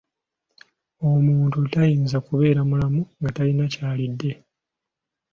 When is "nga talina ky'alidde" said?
3.19-4.31